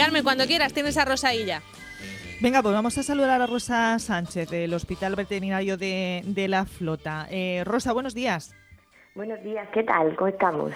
Carmen, 0.00 0.24
cuando 0.24 0.46
quieras, 0.46 0.72
tienes 0.72 0.96
a 0.96 1.04
Rosa 1.04 1.28
ahí 1.28 1.44
ya. 1.44 1.60
Venga, 2.40 2.62
pues 2.62 2.74
vamos 2.74 2.96
a 2.96 3.02
saludar 3.02 3.42
a 3.42 3.46
Rosa 3.46 3.98
Sánchez 3.98 4.48
del 4.48 4.72
Hospital 4.72 5.14
Veterinario 5.14 5.76
de, 5.76 6.22
de 6.24 6.48
la 6.48 6.64
Flota. 6.64 7.26
Eh, 7.30 7.64
Rosa, 7.66 7.92
buenos 7.92 8.14
días. 8.14 8.54
Buenos 9.14 9.42
días, 9.44 9.68
¿qué 9.74 9.82
tal? 9.82 10.16
¿Cómo 10.16 10.28
estamos? 10.28 10.72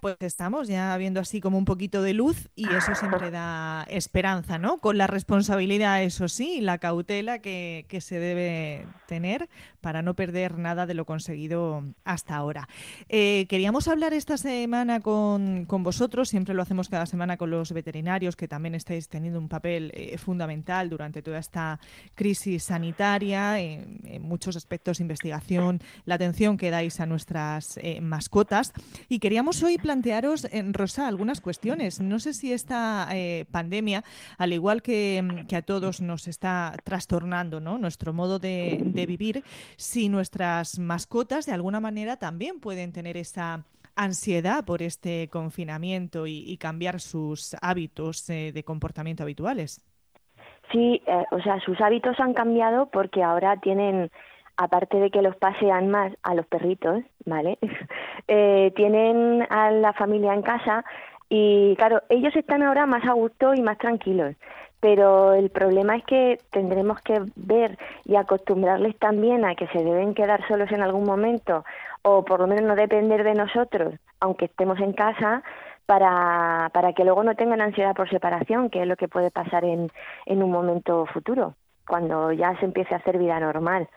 Pues 0.00 0.16
estamos 0.20 0.66
ya 0.66 0.96
viendo 0.96 1.20
así 1.20 1.40
como 1.40 1.56
un 1.56 1.64
poquito 1.64 2.02
de 2.02 2.12
luz 2.12 2.48
y 2.56 2.68
eso 2.72 2.92
siempre 2.96 3.30
da 3.30 3.86
esperanza, 3.88 4.58
¿no? 4.58 4.78
Con 4.78 4.98
la 4.98 5.06
responsabilidad, 5.06 6.02
eso 6.02 6.26
sí, 6.26 6.60
la 6.60 6.78
cautela 6.78 7.38
que, 7.38 7.86
que, 7.88 8.00
se 8.00 8.18
debe 8.18 8.84
tener 9.06 9.48
para 9.80 10.02
no 10.02 10.14
perder 10.14 10.58
nada 10.58 10.86
de 10.86 10.94
lo 10.94 11.04
conseguido 11.04 11.84
hasta 12.04 12.34
ahora. 12.34 12.68
Eh, 13.08 13.46
queríamos 13.48 13.86
hablar 13.86 14.12
esta 14.12 14.36
semana 14.36 15.00
con, 15.00 15.66
con, 15.66 15.84
vosotros, 15.84 16.28
siempre 16.28 16.54
lo 16.54 16.62
hacemos 16.62 16.88
cada 16.88 17.06
semana 17.06 17.36
con 17.36 17.50
los 17.50 17.72
veterinarios, 17.72 18.34
que 18.34 18.48
también 18.48 18.74
estáis 18.74 19.08
teniendo 19.08 19.38
un 19.38 19.48
papel 19.48 19.92
eh, 19.94 20.18
fundamental 20.18 20.90
durante 20.90 21.22
toda 21.22 21.38
esta 21.38 21.78
crisis 22.16 22.64
sanitaria, 22.64 23.60
en, 23.60 24.00
muchos 24.20 24.56
aspectos, 24.56 25.00
investigación, 25.00 25.80
la 26.04 26.16
atención 26.16 26.56
que 26.56 26.70
dais 26.70 26.98
a 26.98 27.06
nuestras 27.06 27.78
eh, 27.78 28.00
mascotas. 28.00 28.72
Y 29.08 29.18
queríamos 29.18 29.59
hoy 29.62 29.78
plantearos, 29.78 30.46
en 30.52 30.74
Rosa, 30.74 31.08
algunas 31.08 31.40
cuestiones. 31.40 32.00
No 32.00 32.18
sé 32.18 32.32
si 32.32 32.52
esta 32.52 33.08
eh, 33.12 33.46
pandemia, 33.50 34.02
al 34.38 34.52
igual 34.52 34.82
que, 34.82 35.44
que, 35.48 35.56
a 35.56 35.62
todos 35.62 36.00
nos 36.00 36.28
está 36.28 36.74
trastornando 36.84 37.60
¿no? 37.60 37.78
nuestro 37.78 38.12
modo 38.12 38.38
de, 38.38 38.80
vivir, 39.06 39.42
si 39.76 40.08
nuestras 40.08 40.78
mascotas 40.78 41.46
de 41.46 41.52
alguna 41.52 41.80
manera 41.80 42.16
también 42.16 42.60
pueden 42.60 42.92
tener 42.92 43.16
esa 43.16 43.64
ansiedad 43.96 44.64
por 44.64 44.82
este 44.82 45.28
confinamiento 45.28 46.26
y, 46.26 46.44
y 46.46 46.56
cambiar 46.56 47.00
sus 47.00 47.56
hábitos 47.60 48.28
eh, 48.30 48.52
de 48.52 48.64
comportamiento 48.64 49.22
habituales. 49.22 49.84
Sí, 50.72 51.02
eh, 51.06 51.24
o 51.32 51.40
sea, 51.40 51.58
sus 51.60 51.80
hábitos 51.80 52.18
han 52.20 52.32
cambiado 52.32 52.86
porque 52.86 53.22
ahora 53.22 53.56
tienen 53.60 54.10
aparte 54.60 54.98
de 54.98 55.10
que 55.10 55.22
los 55.22 55.34
pasean 55.36 55.88
más 55.88 56.12
a 56.22 56.34
los 56.34 56.46
perritos, 56.46 57.02
¿vale? 57.24 57.58
eh, 58.28 58.72
tienen 58.76 59.46
a 59.48 59.70
la 59.70 59.94
familia 59.94 60.34
en 60.34 60.42
casa 60.42 60.84
y 61.30 61.74
claro, 61.76 62.02
ellos 62.10 62.36
están 62.36 62.62
ahora 62.62 62.84
más 62.84 63.04
a 63.06 63.14
gusto 63.14 63.54
y 63.54 63.62
más 63.62 63.78
tranquilos, 63.78 64.36
pero 64.78 65.32
el 65.32 65.48
problema 65.48 65.96
es 65.96 66.04
que 66.04 66.38
tendremos 66.50 67.00
que 67.00 67.22
ver 67.36 67.78
y 68.04 68.16
acostumbrarles 68.16 68.98
también 68.98 69.46
a 69.46 69.54
que 69.54 69.66
se 69.68 69.82
deben 69.82 70.12
quedar 70.12 70.46
solos 70.46 70.70
en 70.72 70.82
algún 70.82 71.04
momento 71.04 71.64
o 72.02 72.22
por 72.22 72.40
lo 72.40 72.46
menos 72.46 72.64
no 72.64 72.76
depender 72.76 73.24
de 73.24 73.34
nosotros, 73.34 73.94
aunque 74.20 74.46
estemos 74.46 74.78
en 74.80 74.92
casa, 74.92 75.42
para, 75.86 76.70
para 76.74 76.92
que 76.92 77.04
luego 77.04 77.24
no 77.24 77.34
tengan 77.34 77.62
ansiedad 77.62 77.96
por 77.96 78.10
separación, 78.10 78.68
que 78.68 78.82
es 78.82 78.86
lo 78.86 78.96
que 78.96 79.08
puede 79.08 79.30
pasar 79.30 79.64
en, 79.64 79.90
en 80.26 80.42
un 80.42 80.50
momento 80.50 81.06
futuro, 81.06 81.54
cuando 81.88 82.30
ya 82.30 82.56
se 82.58 82.66
empiece 82.66 82.94
a 82.94 82.98
hacer 82.98 83.18
vida 83.18 83.40
normal 83.40 83.88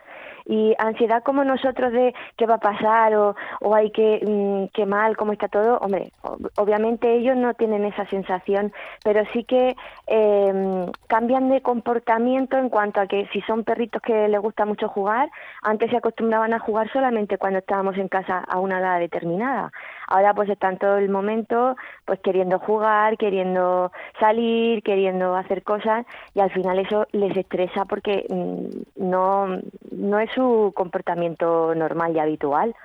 y 0.46 0.74
ansiedad 0.78 1.24
como 1.24 1.44
nosotros 1.44 1.92
de 1.92 2.14
qué 2.38 2.46
va 2.46 2.56
a 2.56 2.60
pasar 2.60 3.16
o, 3.16 3.36
o 3.62 3.76
hay 3.76 3.92
que 3.92 4.20
mmm, 4.26 4.66
qué 4.74 4.86
mal 4.86 5.16
cómo 5.18 5.34
está 5.34 5.48
todo 5.48 5.78
hombre 5.78 6.12
obviamente 6.58 7.14
ellos 7.16 7.38
no 7.38 7.54
tienen 7.54 7.86
esa 7.86 8.06
sensación 8.08 8.74
pero 9.04 9.24
sí 9.34 9.44
que 9.44 9.76
eh, 10.08 10.86
cambian 11.08 11.50
de 11.50 11.62
comportamiento 11.62 12.58
en 12.58 12.70
cuanto 12.70 13.00
a 13.00 13.08
que 13.08 13.28
si 13.32 13.42
son 13.42 13.64
perritos 13.64 14.02
que 14.02 14.28
les 14.28 14.42
gusta 14.42 14.66
mucho 14.66 14.88
jugar 14.88 15.30
antes 15.62 15.90
se 15.90 15.98
acostumbraban 15.98 16.54
a 16.54 16.60
jugar 16.60 16.92
solamente 16.92 17.38
cuando 17.38 17.60
estábamos 17.60 17.98
en 17.98 18.08
casa 18.08 18.44
a 18.48 18.60
una 18.60 18.80
edad 18.80 19.00
determinada 19.00 19.72
ahora 20.14 20.34
pues 20.36 20.48
están 20.50 20.78
todo 20.78 20.98
el 20.98 21.10
momento 21.10 21.76
pues 22.06 22.20
queriendo 22.20 22.60
jugar 22.60 23.18
queriendo 23.18 23.92
salir 24.20 24.84
queriendo 24.84 25.36
hacer 25.36 25.64
cosas 25.64 26.06
y 26.36 26.40
al 26.40 26.52
final 26.52 26.78
eso 26.80 27.08
les 27.12 27.36
estresa 27.36 27.86
porque 27.86 28.26
mmm, 28.30 28.68
no 28.96 29.48
no 29.92 30.20
es 30.20 30.30
su 30.32 30.72
comportamiento 30.76 31.74
normal 31.76 32.16
y 32.16 32.20
habitual. 32.20 32.76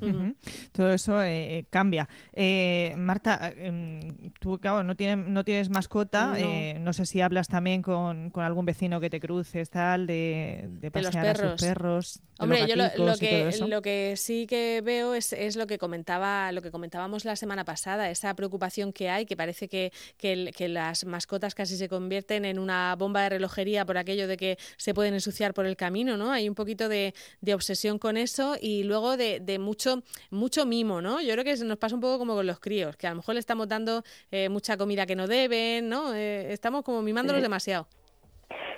Uh 0.00 0.06
-huh. 0.06 0.34
Todo 0.72 0.90
eso 0.92 1.22
eh, 1.22 1.66
cambia. 1.70 2.08
Eh, 2.32 2.94
Marta, 2.96 3.52
eh, 3.56 4.12
tú 4.38 4.58
claro, 4.58 4.82
no, 4.82 4.96
tienes, 4.96 5.26
no 5.28 5.44
tienes 5.44 5.70
mascota, 5.70 6.28
no. 6.28 6.36
Eh, 6.36 6.78
no. 6.80 6.92
sé 6.92 7.06
si 7.06 7.20
hablas 7.20 7.48
también 7.48 7.82
con, 7.82 8.30
con, 8.30 8.44
algún 8.44 8.64
vecino 8.64 9.00
que 9.00 9.10
te 9.10 9.20
cruces, 9.20 9.70
tal, 9.70 10.06
de, 10.06 10.68
de 10.68 10.90
pasear 10.90 11.36
de 11.36 11.44
a 11.44 11.50
sus 11.50 11.60
perros. 11.60 12.20
Hombre, 12.38 12.66
yo 12.66 12.76
lo, 12.76 12.84
lo, 12.96 13.16
que, 13.16 13.50
lo 13.68 13.82
que 13.82 14.14
sí 14.16 14.46
que 14.46 14.80
veo 14.82 15.14
es, 15.14 15.32
es, 15.34 15.56
lo 15.56 15.66
que 15.66 15.76
comentaba, 15.76 16.50
lo 16.52 16.62
que 16.62 16.70
comentábamos 16.70 17.24
la 17.24 17.36
semana 17.36 17.64
pasada, 17.64 18.10
esa 18.10 18.34
preocupación 18.34 18.92
que 18.92 19.10
hay, 19.10 19.26
que 19.26 19.36
parece 19.36 19.68
que, 19.68 19.92
que, 20.16 20.50
que 20.56 20.68
las 20.68 21.04
mascotas 21.04 21.54
casi 21.54 21.76
se 21.76 21.88
convierten 21.88 22.46
en 22.46 22.58
una 22.58 22.96
bomba 22.96 23.22
de 23.22 23.30
relojería 23.30 23.84
por 23.84 23.98
aquello 23.98 24.26
de 24.26 24.36
que 24.38 24.58
se 24.78 24.94
pueden 24.94 25.14
ensuciar 25.14 25.52
por 25.52 25.66
el 25.66 25.76
camino, 25.76 26.16
¿no? 26.16 26.32
Hay 26.32 26.48
un 26.48 26.54
poquito 26.54 26.88
de, 26.88 27.14
de 27.42 27.54
obsesión 27.54 27.98
con 27.98 28.16
eso 28.16 28.56
y 28.60 28.84
luego 28.84 29.16
de, 29.16 29.40
de 29.40 29.58
mucho 29.58 29.89
mucho 30.30 30.66
mimo, 30.66 31.00
¿no? 31.00 31.20
Yo 31.20 31.32
creo 31.32 31.44
que 31.44 31.56
nos 31.64 31.78
pasa 31.78 31.94
un 31.94 32.00
poco 32.00 32.18
como 32.18 32.34
con 32.34 32.46
los 32.46 32.60
críos, 32.60 32.96
que 32.96 33.06
a 33.06 33.10
lo 33.10 33.16
mejor 33.16 33.34
le 33.34 33.40
estamos 33.40 33.68
dando 33.68 34.02
eh, 34.30 34.48
mucha 34.48 34.76
comida 34.76 35.06
que 35.06 35.16
no 35.16 35.26
deben, 35.26 35.88
¿no? 35.88 36.14
Eh, 36.14 36.52
estamos 36.52 36.82
como 36.82 37.02
mimándolos 37.02 37.40
sí. 37.40 37.42
demasiado. 37.42 37.86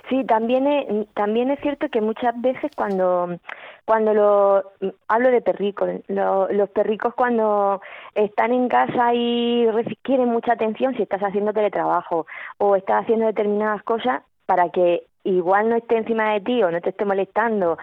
Sí, 0.09 0.23
también 0.25 0.67
es, 0.67 1.07
también 1.13 1.49
es 1.49 1.59
cierto 1.61 1.87
que 1.89 2.01
muchas 2.01 2.39
veces 2.41 2.71
cuando 2.75 3.39
cuando 3.85 4.13
lo 4.13 4.71
hablo 5.07 5.31
de 5.31 5.41
perricos, 5.41 5.89
lo, 6.07 6.47
los 6.49 6.69
perricos 6.69 7.13
cuando 7.15 7.81
están 8.15 8.53
en 8.53 8.67
casa 8.69 9.13
y 9.13 9.67
quieren 10.01 10.29
mucha 10.29 10.53
atención 10.53 10.95
si 10.95 11.03
estás 11.03 11.21
haciendo 11.21 11.53
teletrabajo 11.53 12.25
o 12.57 12.75
estás 12.75 13.03
haciendo 13.03 13.25
determinadas 13.25 13.83
cosas 13.83 14.21
para 14.45 14.69
que 14.69 15.07
igual 15.23 15.69
no 15.69 15.75
esté 15.75 15.97
encima 15.97 16.33
de 16.33 16.41
ti 16.41 16.63
o 16.63 16.71
no 16.71 16.81
te 16.81 16.89
esté 16.89 17.05
molestando, 17.05 17.77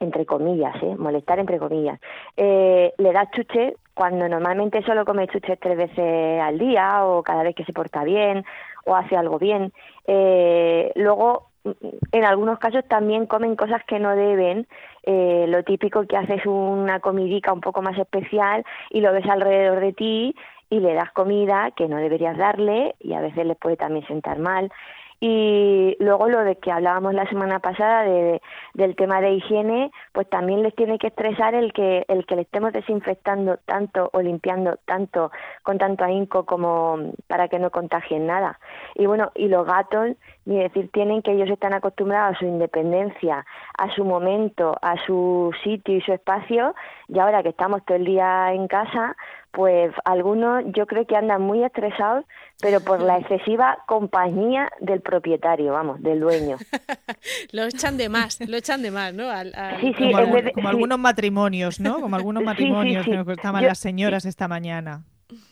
entre 0.00 0.26
comillas, 0.26 0.74
¿eh? 0.82 0.94
molestar 0.96 1.38
entre 1.38 1.58
comillas, 1.58 1.98
eh, 2.36 2.92
le 2.98 3.12
das 3.12 3.30
chuche 3.30 3.76
cuando 3.94 4.28
normalmente 4.28 4.82
solo 4.82 5.04
come 5.04 5.28
chuches 5.28 5.58
tres 5.60 5.76
veces 5.76 6.40
al 6.40 6.58
día 6.58 7.04
o 7.04 7.22
cada 7.22 7.42
vez 7.42 7.54
que 7.54 7.64
se 7.64 7.72
porta 7.72 8.04
bien 8.04 8.44
o 8.84 8.96
hace 8.96 9.16
algo 9.16 9.38
bien. 9.38 9.72
Eh, 10.06 10.92
luego, 10.94 11.48
en 12.10 12.24
algunos 12.24 12.58
casos 12.58 12.84
también 12.88 13.26
comen 13.26 13.54
cosas 13.54 13.82
que 13.84 13.98
no 13.98 14.16
deben. 14.16 14.66
Eh, 15.04 15.46
lo 15.48 15.62
típico 15.62 16.06
que 16.06 16.16
haces 16.16 16.44
una 16.46 17.00
comidica 17.00 17.52
un 17.52 17.60
poco 17.60 17.82
más 17.82 17.98
especial 17.98 18.64
y 18.90 19.00
lo 19.00 19.12
ves 19.12 19.28
alrededor 19.28 19.80
de 19.80 19.92
ti 19.92 20.34
y 20.70 20.80
le 20.80 20.94
das 20.94 21.12
comida 21.12 21.70
que 21.72 21.86
no 21.86 21.96
deberías 21.96 22.36
darle 22.36 22.94
y 22.98 23.12
a 23.12 23.20
veces 23.20 23.46
les 23.46 23.58
puede 23.58 23.76
también 23.76 24.06
sentar 24.06 24.38
mal 24.38 24.72
y 25.24 25.96
luego 26.00 26.28
lo 26.28 26.42
de 26.42 26.56
que 26.56 26.72
hablábamos 26.72 27.14
la 27.14 27.28
semana 27.28 27.60
pasada 27.60 28.02
de, 28.02 28.42
del 28.74 28.96
tema 28.96 29.20
de 29.20 29.34
higiene 29.34 29.92
pues 30.10 30.28
también 30.28 30.64
les 30.64 30.74
tiene 30.74 30.98
que 30.98 31.06
estresar 31.06 31.54
el 31.54 31.72
que 31.72 32.04
el 32.08 32.26
que 32.26 32.34
le 32.34 32.42
estemos 32.42 32.72
desinfectando 32.72 33.56
tanto 33.58 34.10
o 34.12 34.20
limpiando 34.20 34.80
tanto 34.84 35.30
con 35.62 35.78
tanto 35.78 36.02
ahínco 36.02 36.44
como 36.44 37.12
para 37.28 37.46
que 37.46 37.60
no 37.60 37.70
contagien 37.70 38.26
nada. 38.26 38.58
Y 38.96 39.06
bueno 39.06 39.30
y 39.36 39.46
los 39.46 39.64
gatos 39.64 40.16
ni 40.44 40.58
decir 40.58 40.90
tienen 40.92 41.22
que 41.22 41.30
ellos 41.30 41.50
están 41.50 41.72
acostumbrados 41.72 42.34
a 42.34 42.38
su 42.40 42.46
independencia 42.46 43.46
a 43.78 43.94
su 43.94 44.04
momento 44.04 44.76
a 44.82 44.96
su 45.06 45.52
sitio 45.62 45.98
y 45.98 46.00
su 46.00 46.12
espacio 46.12 46.74
y 47.06 47.20
ahora 47.20 47.44
que 47.44 47.50
estamos 47.50 47.84
todo 47.84 47.96
el 47.96 48.06
día 48.06 48.52
en 48.52 48.66
casa 48.66 49.14
pues 49.52 49.92
algunos 50.04 50.64
yo 50.74 50.86
creo 50.86 51.06
que 51.06 51.14
andan 51.14 51.42
muy 51.42 51.62
estresados, 51.62 52.24
pero 52.60 52.80
por 52.80 53.00
la 53.02 53.18
excesiva 53.18 53.78
compañía 53.86 54.70
del 54.80 55.02
propietario, 55.02 55.72
vamos, 55.72 56.02
del 56.02 56.20
dueño. 56.20 56.56
lo 57.52 57.64
echan 57.64 57.98
de 57.98 58.08
más, 58.08 58.40
lo 58.40 58.56
echan 58.56 58.82
de 58.82 58.90
más, 58.90 59.12
¿no? 59.12 59.30
Al, 59.30 59.54
al... 59.54 59.80
Sí, 59.80 59.92
sí, 59.98 60.04
como, 60.04 60.16
algún, 60.16 60.44
de, 60.44 60.52
como 60.52 60.68
sí. 60.68 60.74
algunos 60.74 60.98
matrimonios, 60.98 61.80
¿no? 61.80 62.00
Como 62.00 62.16
algunos 62.16 62.42
matrimonios 62.44 63.04
sí, 63.04 63.10
sí, 63.10 63.10
que 63.10 63.16
nos 63.18 63.28
estaban 63.28 63.62
yo, 63.62 63.68
las 63.68 63.78
señoras 63.78 64.24
esta 64.24 64.48
mañana. 64.48 65.04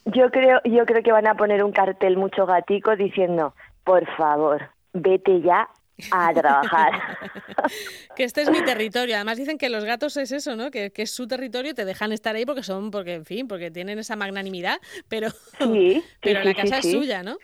Yo 0.07 0.31
creo, 0.31 0.61
yo 0.65 0.87
creo 0.87 1.03
que 1.03 1.13
van 1.13 1.27
a 1.27 1.35
poner 1.35 1.63
un 1.63 1.73
cartel 1.73 2.17
mucho 2.17 2.47
gatico 2.47 2.97
diciendo, 2.97 3.55
por 3.85 4.07
favor, 4.17 4.71
vete 4.95 5.43
ya 5.43 5.69
a 6.11 6.33
trabajar. 6.33 6.93
que 8.17 8.25
este 8.25 8.43
es 8.43 8.51
mi 8.51 8.63
territorio. 8.63 9.17
Además 9.17 9.39
dicen 9.39 9.59
que 9.59 9.69
los 9.69 9.85
gatos 9.85 10.17
es 10.17 10.33
eso, 10.33 10.57
¿no? 10.57 10.71
Que, 10.71 10.91
que, 10.91 11.03
es 11.03 11.11
su 11.11 11.27
territorio, 11.27 11.75
te 11.75 11.85
dejan 11.85 12.13
estar 12.13 12.37
ahí 12.37 12.47
porque 12.47 12.63
son, 12.63 12.91
porque 12.91 13.15
en 13.15 13.25
fin, 13.25 13.49
porque 13.49 13.71
tienen 13.71 13.99
esa 13.99 14.17
magnanimidad, 14.17 14.79
pero, 15.09 15.31
sí, 15.31 16.03
pero 16.21 16.41
sí, 16.41 16.47
la 16.47 16.55
casa 16.55 16.79
es 16.79 16.91
suya, 16.91 17.23
¿no? 17.23 17.37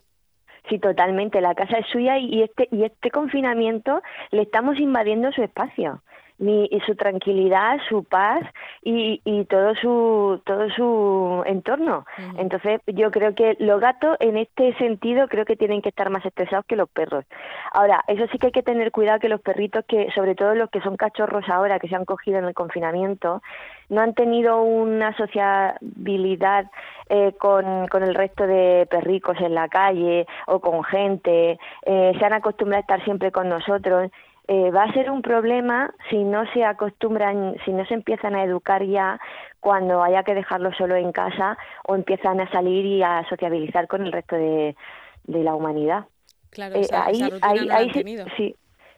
Sí, 0.69 0.79
totalmente. 0.79 1.41
La 1.41 1.55
casa 1.55 1.79
es 1.79 1.87
suya 1.87 2.19
y 2.19 2.43
este 2.43 2.69
y 2.73 2.85
este 2.85 3.11
confinamiento 3.11 4.03
le 4.33 4.43
estamos 4.43 4.79
invadiendo 4.79 5.31
su 5.33 5.43
espacio. 5.43 6.03
Ni 6.39 6.69
y 6.71 6.81
su 6.81 6.95
tranquilidad, 6.97 7.79
su 7.89 8.05
paz 8.05 8.45
y, 8.83 9.21
y 9.25 9.45
todo 9.47 9.75
su 9.77 10.41
todo 10.45 10.69
su 10.71 11.43
entorno. 11.47 12.05
Entonces, 12.39 12.81
yo 12.87 13.11
creo 13.11 13.35
que 13.35 13.57
los 13.59 13.81
gatos 13.81 14.17
en 14.21 14.37
este 14.37 14.75
sentido 14.75 15.29
creo 15.29 15.45
que 15.45 15.57
tienen 15.57 15.83
que 15.83 15.89
estar 15.89 16.11
más 16.11 16.25
estresados 16.25 16.67
que 16.67 16.77
los 16.77 16.89
perros. 16.89 17.25
Ahora, 17.73 18.05
eso 18.09 18.27
sí 18.31 18.39
que 18.39 18.47
hay 18.49 18.53
que 18.53 18.63
tener 18.63 18.93
cuidado 18.93 19.21
que 19.21 19.29
los 19.29 19.41
perritos 19.41 19.85
que 19.87 20.09
sobre 20.15 20.35
todo 20.35 20.55
los 20.55 20.71
que 20.71 20.81
son 20.81 20.97
cachorros 20.97 21.49
ahora 21.49 21.79
que 21.79 21.89
se 21.89 21.97
han 21.97 22.05
cogido 22.05 22.39
en 22.39 22.45
el 22.45 22.55
confinamiento 22.55 23.43
no 23.89 24.01
han 24.01 24.15
tenido 24.15 24.63
una 24.63 25.17
sociabilidad 25.17 26.71
eh, 27.09 27.33
con, 27.39 27.87
con 27.89 28.03
el 28.03 28.15
resto 28.15 28.47
de 28.47 28.87
perricos 28.91 29.37
en 29.41 29.55
la 29.55 29.69
calle 29.69 30.27
o 30.47 30.61
con 30.61 30.83
gente, 30.85 31.59
eh, 31.85 32.13
se 32.19 32.25
han 32.25 32.33
acostumbrado 32.33 32.79
a 32.79 32.81
estar 32.81 33.05
siempre 33.05 33.31
con 33.31 33.49
nosotros 33.49 34.11
eh, 34.49 34.71
va 34.71 34.85
a 34.85 34.93
ser 34.93 35.11
un 35.11 35.23
problema 35.23 35.93
si 36.09 36.23
no 36.23 36.45
se 36.53 36.65
acostumbran, 36.65 37.57
si 37.65 37.73
no 37.73 37.85
se 37.87 37.95
empiezan 37.95 38.35
a 38.35 38.45
educar 38.45 38.85
ya 38.85 39.19
cuando 39.61 40.03
haya 40.03 40.23
que 40.23 40.35
dejarlo 40.35 40.73
solo 40.75 40.95
en 40.95 41.13
casa 41.13 41.59
o 41.85 41.95
empiezan 41.97 42.41
a 42.41 42.51
salir 42.51 42.85
y 42.87 43.03
a 43.03 43.25
sociabilizar 43.29 43.89
con 43.89 44.07
el 44.07 44.13
resto 44.13 44.37
de, 44.37 44.77
de 45.25 45.43
la 45.43 45.55
humanidad. 45.55 46.05
Claro, 46.51 46.77
eh, 46.77 46.87
ahí, 46.93 47.69
ahí, 47.71 47.91
sí, 48.37 48.55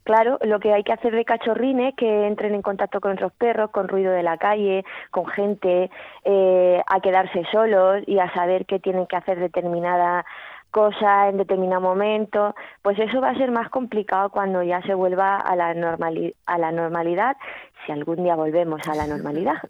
Claro, 0.09 0.39
lo 0.41 0.59
que 0.59 0.73
hay 0.73 0.85
que 0.85 0.93
hacer 0.95 1.15
de 1.15 1.27
cachorrines 1.27 1.91
es 1.91 1.97
que 1.97 2.27
entren 2.27 2.55
en 2.55 2.62
contacto 2.62 2.99
con 2.99 3.12
otros 3.12 3.31
perros, 3.33 3.71
con 3.71 3.89
ruido 3.89 4.11
de 4.11 4.23
la 4.23 4.39
calle, 4.39 4.83
con 5.11 5.27
gente, 5.27 5.91
eh, 6.25 6.83
a 6.87 7.00
quedarse 7.00 7.45
solos 7.53 8.03
y 8.06 8.19
a 8.19 8.33
saber 8.33 8.65
qué 8.65 8.79
tienen 8.79 9.06
que 9.06 9.17
hacer 9.17 9.39
determinada 9.39 10.25
cosa 10.70 11.29
en 11.29 11.38
determinado 11.38 11.81
momento, 11.81 12.55
pues 12.82 12.99
eso 12.99 13.20
va 13.20 13.31
a 13.31 13.37
ser 13.37 13.50
más 13.50 13.69
complicado 13.70 14.31
cuando 14.31 14.62
ya 14.62 14.82
se 14.82 14.94
vuelva 14.94 15.37
a 15.37 15.56
la, 15.56 15.70
a 16.47 16.59
la 16.59 16.73
normalidad, 16.73 17.37
si 17.87 17.93
algún 17.93 18.23
día 18.25 18.35
volvemos 18.35 18.81
a 18.88 18.94
la 18.94 19.06
normalidad. 19.06 19.56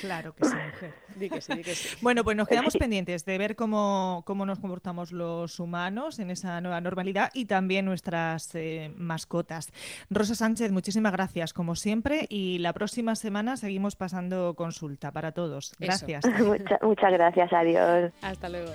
Claro 0.00 0.34
que 0.34 0.44
sí, 0.44 1.54
mujer. 1.54 1.74
Bueno, 2.00 2.24
pues 2.24 2.36
nos 2.36 2.48
quedamos 2.48 2.76
pendientes 2.76 3.24
de 3.24 3.38
ver 3.38 3.56
cómo, 3.56 4.22
cómo 4.24 4.46
nos 4.46 4.58
comportamos 4.60 5.12
los 5.12 5.58
humanos 5.60 6.18
en 6.18 6.30
esa 6.30 6.60
nueva 6.60 6.80
normalidad 6.80 7.30
y 7.34 7.46
también 7.46 7.84
nuestras 7.84 8.54
eh, 8.54 8.92
mascotas. 8.96 9.72
Rosa 10.10 10.34
Sánchez, 10.34 10.70
muchísimas 10.70 11.12
gracias, 11.12 11.52
como 11.52 11.74
siempre, 11.74 12.26
y 12.28 12.58
la 12.58 12.72
próxima 12.72 13.14
semana 13.14 13.56
seguimos 13.56 13.96
pasando 13.96 14.54
consulta 14.54 15.12
para 15.12 15.32
todos. 15.32 15.74
Gracias. 15.78 16.24
muchas 16.82 17.12
gracias, 17.12 17.52
adiós. 17.52 18.12
Hasta 18.22 18.48
luego. 18.48 18.72